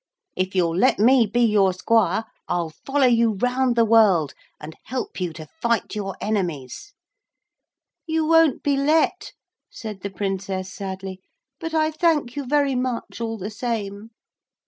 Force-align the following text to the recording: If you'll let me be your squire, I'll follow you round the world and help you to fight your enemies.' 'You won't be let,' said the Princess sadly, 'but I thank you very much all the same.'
If 0.35 0.55
you'll 0.55 0.75
let 0.75 0.97
me 0.97 1.27
be 1.27 1.41
your 1.41 1.73
squire, 1.73 2.25
I'll 2.47 2.71
follow 2.71 3.05
you 3.05 3.33
round 3.33 3.75
the 3.75 3.85
world 3.85 4.33
and 4.59 4.73
help 4.85 5.21
you 5.21 5.31
to 5.33 5.45
fight 5.45 5.93
your 5.93 6.17
enemies.' 6.19 6.93
'You 8.07 8.25
won't 8.25 8.63
be 8.63 8.75
let,' 8.75 9.33
said 9.69 10.01
the 10.01 10.09
Princess 10.09 10.73
sadly, 10.73 11.21
'but 11.59 11.75
I 11.75 11.91
thank 11.91 12.35
you 12.35 12.47
very 12.47 12.73
much 12.73 13.21
all 13.21 13.37
the 13.37 13.51
same.' 13.51 14.09